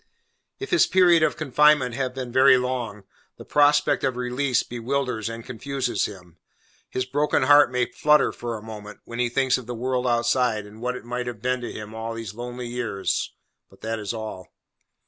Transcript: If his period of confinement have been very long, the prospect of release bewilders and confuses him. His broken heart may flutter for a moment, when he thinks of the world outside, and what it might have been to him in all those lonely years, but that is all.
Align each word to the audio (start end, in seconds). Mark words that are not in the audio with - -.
If 0.57 0.71
his 0.71 0.87
period 0.87 1.21
of 1.21 1.37
confinement 1.37 1.93
have 1.93 2.15
been 2.15 2.31
very 2.31 2.57
long, 2.57 3.03
the 3.37 3.45
prospect 3.45 4.03
of 4.03 4.17
release 4.17 4.63
bewilders 4.63 5.29
and 5.29 5.45
confuses 5.45 6.07
him. 6.07 6.37
His 6.89 7.05
broken 7.05 7.43
heart 7.43 7.71
may 7.71 7.85
flutter 7.85 8.31
for 8.31 8.57
a 8.57 8.63
moment, 8.63 9.01
when 9.05 9.19
he 9.19 9.29
thinks 9.29 9.59
of 9.59 9.67
the 9.67 9.75
world 9.75 10.07
outside, 10.07 10.65
and 10.65 10.81
what 10.81 10.95
it 10.95 11.05
might 11.05 11.27
have 11.27 11.39
been 11.43 11.61
to 11.61 11.71
him 11.71 11.89
in 11.89 11.93
all 11.95 12.15
those 12.15 12.33
lonely 12.33 12.67
years, 12.67 13.31
but 13.69 13.81
that 13.81 13.99
is 13.99 14.11
all. 14.11 14.47